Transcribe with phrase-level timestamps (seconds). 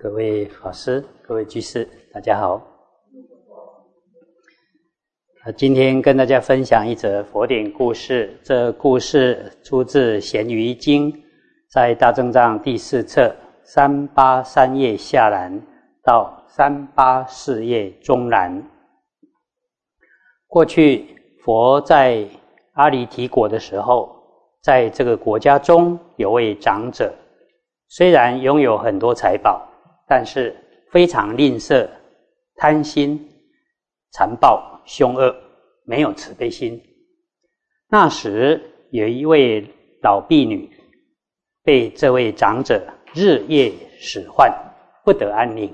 [0.00, 2.62] 各位法师、各位居士，大家好。
[5.42, 8.38] 啊，今天跟大家分享一则佛典故事。
[8.44, 11.12] 这故事出自《咸鱼经》，
[11.68, 13.34] 在大正藏第四册
[13.64, 15.60] 三八三页下栏
[16.04, 18.62] 到三八四页中栏。
[20.46, 21.06] 过去
[21.42, 22.24] 佛在
[22.74, 24.14] 阿离提国的时候，
[24.62, 27.12] 在这个国家中有位长者，
[27.88, 29.67] 虽然拥有很多财宝。
[30.08, 30.56] 但是
[30.90, 31.86] 非常吝啬、
[32.56, 33.28] 贪心、
[34.10, 35.34] 残暴、凶恶，
[35.84, 36.82] 没有慈悲心。
[37.90, 38.60] 那时
[38.90, 39.64] 有一位
[40.02, 40.70] 老婢女，
[41.62, 42.82] 被这位长者
[43.14, 44.50] 日夜使唤，
[45.04, 45.70] 不得安宁。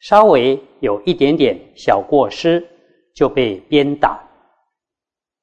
[0.00, 2.64] 稍微有一点点小过失，
[3.14, 4.20] 就被鞭打，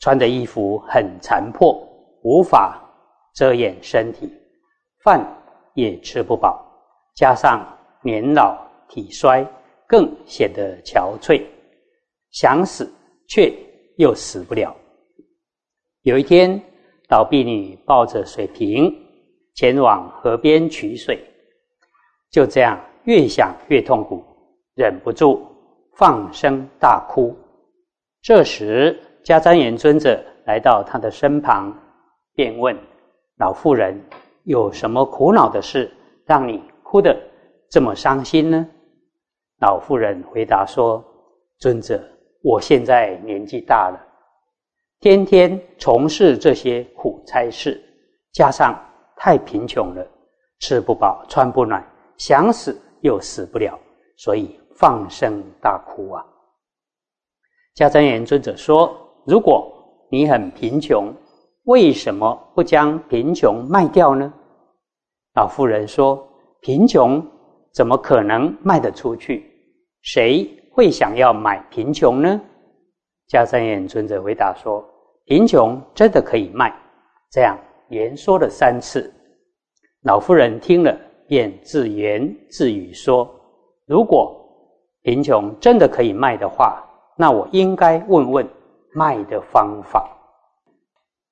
[0.00, 1.74] 穿的衣服很残破，
[2.22, 2.82] 无法
[3.34, 4.30] 遮掩身体，
[5.02, 5.22] 饭
[5.74, 6.65] 也吃不饱。
[7.16, 7.66] 加上
[8.02, 8.54] 年老
[8.88, 9.42] 体衰，
[9.88, 11.42] 更显得憔悴，
[12.30, 12.92] 想死
[13.26, 13.50] 却
[13.96, 14.76] 又死不了。
[16.02, 16.60] 有一天，
[17.08, 18.94] 老婢女抱着水瓶
[19.54, 21.18] 前往河边取水，
[22.30, 24.22] 就这样越想越痛苦，
[24.74, 25.42] 忍不住
[25.94, 27.34] 放声大哭。
[28.20, 31.74] 这时，迦旃延尊者来到她的身旁，
[32.34, 32.76] 便问
[33.38, 33.98] 老妇人
[34.44, 35.90] ：“有什么苦恼的事，
[36.26, 37.20] 让你？”哭得
[37.68, 38.64] 这么伤心呢？
[39.60, 41.04] 老妇人回答说
[41.58, 42.00] ：“尊者，
[42.42, 44.00] 我现在年纪大了，
[45.00, 47.82] 天天从事这些苦差事，
[48.32, 48.80] 加上
[49.16, 50.06] 太贫穷了，
[50.60, 51.84] 吃不饱穿不暖，
[52.18, 53.76] 想死又死不了，
[54.16, 56.24] 所以放声大哭啊。”
[57.74, 59.72] 迦旃延尊者说：“如果
[60.08, 61.12] 你很贫穷，
[61.64, 64.32] 为什么不将贫穷卖掉呢？”
[65.34, 66.24] 老妇人说。
[66.66, 67.24] 贫穷
[67.72, 69.48] 怎么可能卖得出去？
[70.02, 72.40] 谁会想要买贫穷呢？
[73.28, 74.84] 迦三眼尊者回答说
[75.26, 76.74] ：“贫穷真的可以卖。”
[77.30, 79.14] 这样连说了三次。
[80.02, 80.92] 老妇人听了，
[81.28, 83.32] 便自言自语说
[83.86, 84.36] ：“如果
[85.02, 86.84] 贫穷真的可以卖的话，
[87.16, 88.48] 那我应该问问
[88.92, 90.10] 卖的方法。”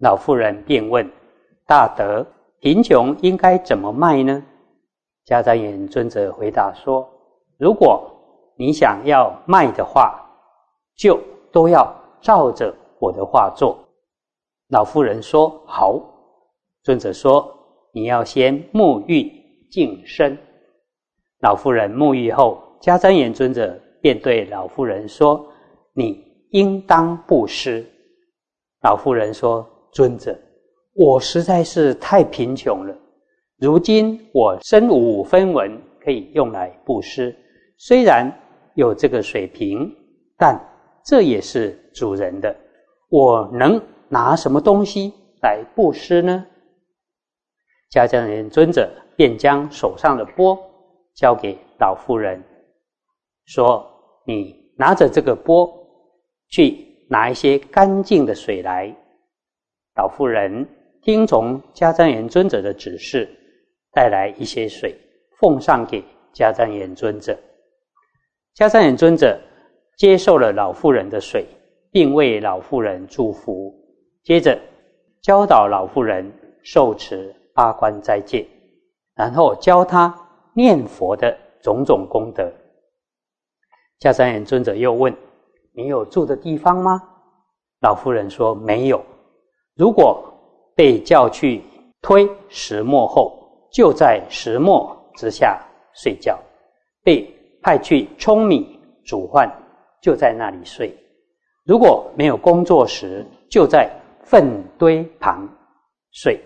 [0.00, 1.06] 老妇人便问
[1.68, 2.26] ：“大德，
[2.60, 4.42] 贫穷应该怎么卖呢？”
[5.28, 7.06] 迦旃延尊者回答说
[7.60, 8.10] ：“如果
[8.56, 10.18] 你想要卖的话，
[10.96, 11.20] 就
[11.52, 13.78] 都要照着我的话做。”
[14.72, 16.00] 老妇人说：“好。”
[16.82, 17.46] 尊者说
[17.92, 19.30] ：“你要先沐浴
[19.70, 20.34] 净身。”
[21.40, 25.44] 老妇人沐浴后，迦旃延尊者便对老妇人说
[25.92, 27.84] ：“你应当布施。”
[28.80, 30.34] 老妇人说：“尊者，
[30.94, 32.96] 我实在是太贫穷了。”
[33.58, 37.34] 如今我身无分文可以用来布施，
[37.76, 38.32] 虽然
[38.74, 39.92] 有这个水平，
[40.36, 40.56] 但
[41.04, 42.54] 这也是主人的。
[43.08, 46.46] 我能拿什么东西来布施呢？
[47.90, 50.56] 迦旃延尊者便将手上的钵
[51.16, 52.40] 交给老妇人，
[53.46, 53.84] 说
[54.24, 55.68] ：“你拿着这个钵
[56.48, 58.94] 去拿一些干净的水来。”
[59.96, 60.64] 老妇人
[61.02, 63.28] 听从迦旃延尊者的指示。
[63.98, 64.96] 带来一些水，
[65.40, 67.36] 奉上给迦旃延尊者。
[68.54, 69.36] 迦旃延尊者
[69.96, 71.44] 接受了老妇人的水，
[71.90, 73.74] 并为老妇人祝福。
[74.22, 74.56] 接着
[75.20, 76.32] 教导老妇人
[76.62, 78.46] 受持八关斋戒，
[79.16, 80.14] 然后教她
[80.54, 82.48] 念佛的种种功德。
[83.98, 85.12] 迦旃延尊者又问
[85.74, 87.02] ：“你有住的地方吗？”
[87.82, 89.04] 老妇人说：“没有。
[89.74, 90.22] 如果
[90.76, 91.64] 被叫去
[92.00, 93.34] 推石磨后。”
[93.70, 95.60] 就在石磨之下
[95.94, 96.38] 睡觉，
[97.02, 97.28] 被
[97.62, 99.50] 派去舂米煮饭，
[100.00, 100.96] 就在那里睡。
[101.64, 103.90] 如果没有工作时，就在
[104.22, 105.46] 粪堆旁
[106.12, 106.40] 睡。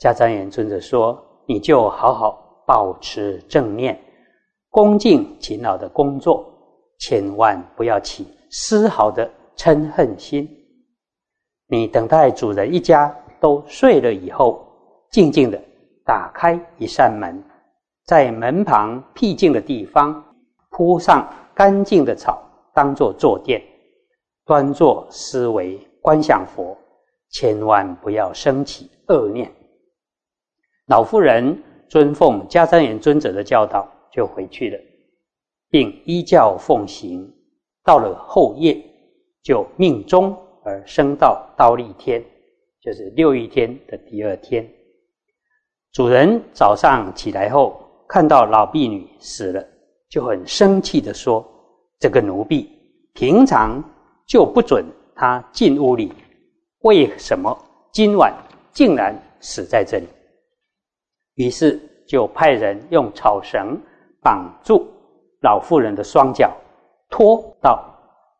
[0.00, 3.98] 迦旃延尊者说：“你就好好保持正念，
[4.70, 6.44] 恭敬勤劳的工作，
[6.98, 10.48] 千万不要起丝毫的嗔恨心。
[11.66, 14.64] 你等待主人一家都睡了以后，
[15.10, 15.60] 静静的。”
[16.04, 17.42] 打开一扇门，
[18.04, 20.22] 在门旁僻静的地方
[20.70, 22.42] 铺上干净的草，
[22.74, 23.62] 当做坐垫，
[24.44, 26.76] 端坐思维观想佛，
[27.30, 29.50] 千万不要升起恶念。
[30.88, 34.78] 老妇人遵奉迦旃延尊者的教导，就回去了，
[35.70, 37.32] 并依教奉行。
[37.82, 38.82] 到了后夜，
[39.42, 42.22] 就命中而升到刀立天，
[42.82, 44.66] 就是六欲天的第二天。
[45.94, 49.64] 主人早上起来后，看到老婢女死了，
[50.08, 51.46] 就很生气的说
[52.00, 52.68] ：“这个奴婢
[53.12, 53.80] 平常
[54.26, 56.12] 就不准她进屋里，
[56.80, 57.56] 为什么
[57.92, 58.34] 今晚
[58.72, 60.08] 竟然死在这里？”
[61.36, 63.80] 于是就派人用草绳
[64.20, 64.84] 绑住
[65.42, 66.52] 老妇人的双脚，
[67.08, 67.80] 拖到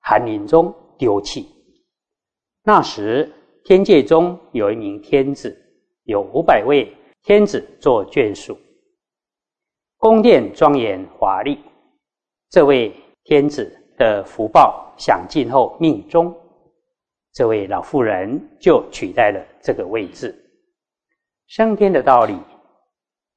[0.03, 1.49] 寒林中丢弃。
[2.65, 5.56] 那时天界中有一名天子，
[6.03, 6.93] 有五百位
[7.25, 8.55] 天子做眷属，
[9.97, 11.59] 宫殿庄严华丽。
[12.50, 16.37] 这位天子的福报享尽后命终，
[17.32, 20.38] 这位老妇人就取代了这个位置。
[21.47, 22.38] 升天的道理。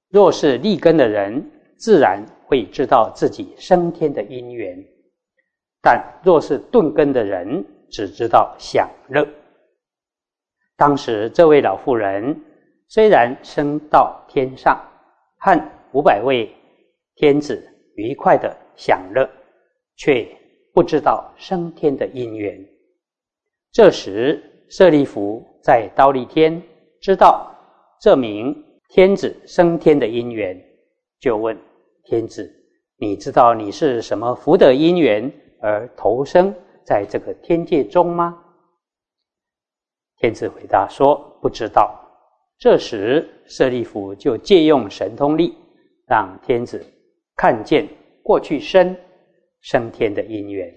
[0.10, 4.78] 若是立根的人，自然会知道自己升天的因缘；
[5.81, 9.25] 但若是顿根的人，只知道享乐。
[10.75, 12.44] 当时这位老妇人
[12.88, 14.80] 虽然升到天上，
[15.38, 16.54] 和五百位
[17.16, 17.62] 天子
[17.95, 19.30] 愉快的享乐，
[19.95, 20.28] 却
[20.74, 22.57] 不知道升天的因缘。
[23.72, 26.62] 这时舍利弗在刀立天
[27.01, 27.54] 知道
[28.00, 28.63] 这名。
[28.90, 30.57] 天子升天的因缘，
[31.19, 31.60] 就问
[32.06, 32.50] 天子
[32.95, 35.30] ：“你知道你是什么福德因缘
[35.60, 36.56] 而投生
[36.86, 38.42] 在这个天界中吗？”
[40.19, 42.01] 天子回答说：“不知道。”
[42.59, 45.56] 这时舍利弗就借用神通力，
[46.07, 46.86] 让天子
[47.36, 47.88] 看见
[48.24, 48.95] 过去生
[49.62, 50.74] 升天的因缘，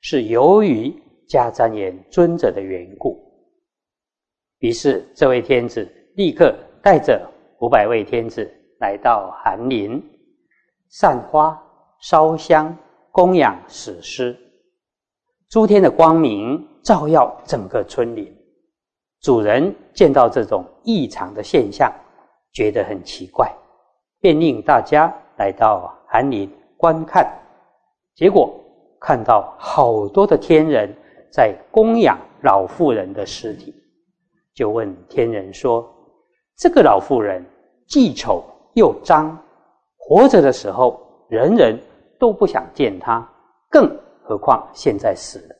[0.00, 0.92] 是由于
[1.28, 3.18] 迦旃延尊者的缘故。
[4.58, 7.32] 于是这位天子立刻带着。
[7.60, 8.46] 五百位天子
[8.78, 9.98] 来到寒林，
[10.90, 11.58] 散花、
[12.02, 12.76] 烧香、
[13.10, 14.36] 供养死尸，
[15.48, 18.30] 诸天的光明照耀整个村林。
[19.20, 21.92] 主人见到这种异常的现象，
[22.52, 23.52] 觉得很奇怪，
[24.20, 27.26] 便令大家来到寒林观看。
[28.14, 28.54] 结果
[29.00, 30.94] 看到好多的天人
[31.30, 33.74] 在供养老妇人的尸体，
[34.54, 35.92] 就问天人说。
[36.58, 37.44] 这个老妇人
[37.86, 38.42] 既丑
[38.72, 39.36] 又脏，
[39.98, 40.98] 活着的时候
[41.28, 41.78] 人人
[42.18, 43.28] 都不想见她，
[43.68, 45.56] 更何况现在死了？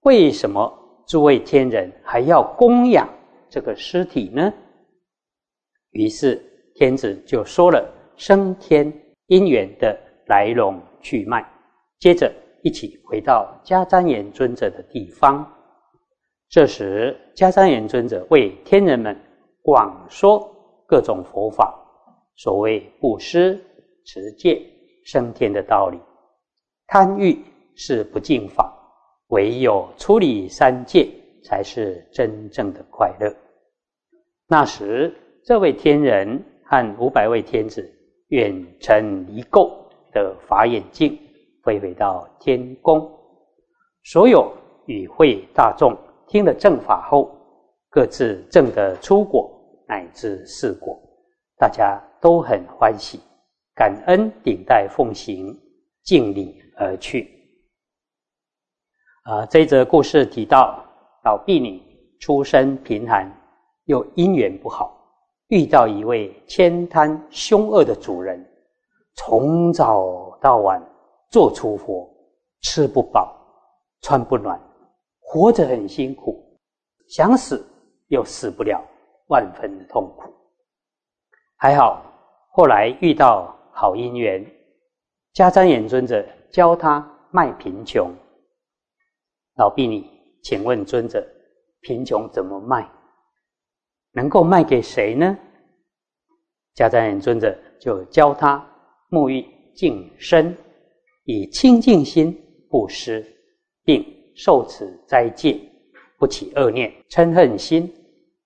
[0.00, 0.72] 为什么
[1.10, 3.08] 诸位天人还要供养
[3.48, 4.54] 这个尸体呢？
[5.90, 6.40] 于是
[6.76, 7.84] 天子就说了
[8.14, 8.92] 升天
[9.26, 11.44] 因缘的来龙去脉，
[11.98, 15.44] 接着一起回到迦旃延尊者的地方。
[16.48, 19.20] 这时迦旃延尊者为天人们。
[19.62, 20.50] 广说
[20.86, 21.78] 各种佛法，
[22.36, 23.62] 所谓布施、
[24.06, 24.66] 持戒、
[25.04, 25.98] 升天的道理。
[26.86, 27.38] 贪欲
[27.76, 28.74] 是不净法，
[29.30, 31.08] 唯有处理三界，
[31.42, 33.34] 才是真正的快乐。
[34.46, 35.12] 那时，
[35.44, 37.88] 这位天人和五百位天子
[38.28, 39.70] 远程离垢
[40.12, 41.18] 的法眼镜，
[41.64, 43.10] 飞回到天宫。
[44.04, 44.52] 所有
[44.86, 45.96] 与会大众
[46.26, 47.36] 听了正法后。
[47.92, 49.50] 各自证得出果
[49.88, 50.96] 乃至四果，
[51.56, 53.18] 大家都很欢喜，
[53.74, 55.52] 感恩顶戴奉行，
[56.04, 57.39] 敬礼而去。
[59.22, 60.82] 啊，这则故事提到
[61.24, 61.82] 老婢女
[62.18, 63.30] 出身贫寒，
[63.84, 64.96] 又姻缘不好，
[65.48, 68.44] 遇到一位悭贪凶恶的主人，
[69.14, 70.82] 从早到晚
[71.28, 72.08] 做粗活，
[72.62, 73.36] 吃不饱，
[74.00, 74.60] 穿不暖，
[75.20, 76.42] 活着很辛苦，
[77.08, 77.66] 想死。
[78.10, 78.82] 又死不了，
[79.28, 80.34] 万分的痛苦。
[81.54, 82.02] 还好，
[82.50, 84.44] 后来遇到好姻缘，
[85.32, 88.12] 迦旃延尊者教他卖贫穷。
[89.60, 90.02] 老婢女，
[90.42, 91.22] 请问尊者，
[91.82, 92.90] 贫穷怎么卖？
[94.12, 95.36] 能够卖给谁呢？
[96.74, 98.66] 迦旃延尊者就教他
[99.10, 100.56] 沐浴净身，
[101.24, 102.34] 以清净心
[102.70, 103.22] 布施，
[103.84, 104.02] 并
[104.34, 105.60] 受持斋戒，
[106.18, 107.94] 不起恶念、嗔恨心。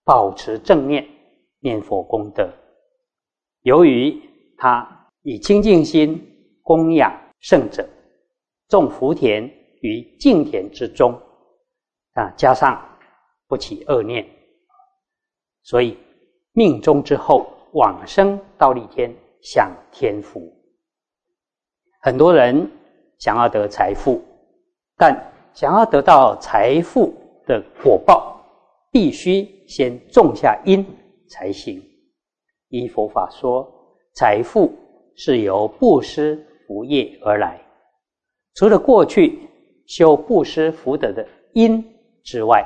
[0.02, 1.06] 保持正念
[1.60, 2.52] 念佛功德，
[3.62, 4.20] 由于
[4.58, 6.20] 他以清净心
[6.60, 7.88] 供养圣者，
[8.68, 9.48] 种福田
[9.86, 11.12] 于净田之中，
[12.14, 12.82] 啊，加上
[13.46, 14.26] 不起恶念，
[15.62, 15.98] 所以
[16.52, 20.50] 命中之后往生到立天享天福。
[22.00, 22.70] 很多人
[23.18, 24.22] 想要得财富，
[24.96, 27.14] 但想要得到财富
[27.46, 28.40] 的果报，
[28.90, 29.52] 必须。
[29.66, 30.84] 先种下因
[31.26, 31.82] 才行。
[32.68, 33.66] 依佛法说，
[34.12, 34.70] 财富
[35.16, 37.58] 是由布施福业而来。
[38.52, 39.43] 除了过去
[39.86, 41.84] 修布施福德的因
[42.22, 42.64] 之外，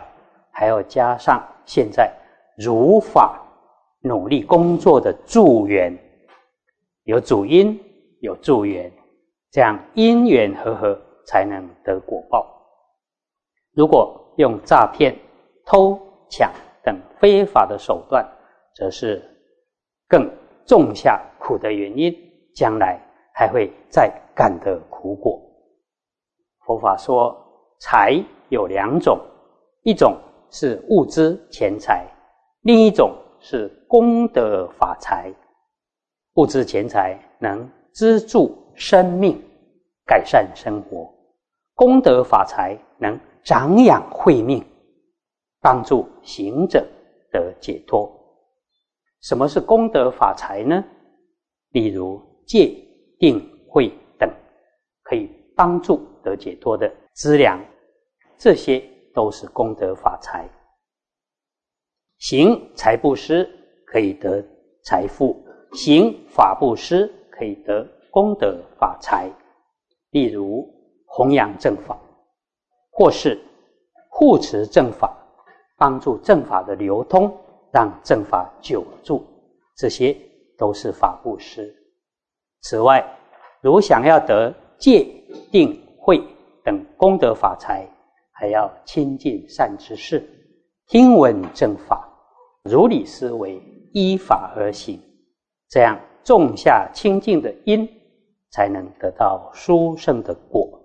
[0.51, 2.13] 还要加上现在
[2.57, 3.41] 如法
[4.01, 5.97] 努力工作的助缘。
[7.05, 7.79] 有主因，
[8.21, 8.93] 有助缘，
[9.51, 12.47] 这样因缘和合，才能得果报。
[13.73, 15.17] 如果用诈骗、
[15.65, 15.99] 偷
[16.29, 16.53] 抢
[16.85, 18.27] 等非法的手段，
[18.75, 19.23] 则是
[20.07, 20.31] 更
[20.67, 22.15] 种下苦的原因，
[22.55, 23.01] 将来
[23.35, 25.41] 还会再感得苦果。
[26.69, 27.35] 佛法说，
[27.79, 29.19] 财有两种，
[29.85, 30.19] 一种
[30.51, 32.07] 是物资钱财，
[32.61, 33.11] 另一种
[33.41, 35.33] 是功德法财。
[36.35, 39.43] 物质钱财能资助生命，
[40.05, 41.11] 改善生活；
[41.75, 44.63] 功德法财能长养慧命，
[45.63, 46.87] 帮助行者
[47.33, 48.13] 得解脱。
[49.23, 50.85] 什么是功德法财呢？
[51.71, 52.77] 例如戒、
[53.19, 54.31] 定、慧等，
[55.03, 57.59] 可以帮助得解脱的资粮，
[58.37, 58.83] 这些
[59.15, 60.49] 都是功德法财。
[62.19, 63.49] 行财布施
[63.87, 64.45] 可以得
[64.83, 65.43] 财富。
[65.73, 69.31] 行法布施可以得功德法财，
[70.11, 70.69] 例如
[71.07, 71.99] 弘扬正法，
[72.91, 73.39] 或是
[74.09, 75.17] 护持正法，
[75.77, 77.35] 帮助正法的流通，
[77.71, 79.23] 让正法久住，
[79.77, 80.17] 这些
[80.57, 81.75] 都是法布施。
[82.63, 83.05] 此外，
[83.61, 85.07] 如想要得戒
[85.53, 86.25] 定慧
[86.65, 87.87] 等功德法财，
[88.33, 90.27] 还要亲近善知识，
[90.87, 92.09] 听闻正法，
[92.65, 93.61] 如理思维，
[93.93, 94.99] 依法而行。
[95.69, 97.87] 这样种下清净的因，
[98.53, 100.83] 才能得到殊胜的果。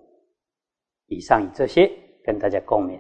[1.07, 1.89] 以上以这些
[2.25, 2.99] 跟大家共勉。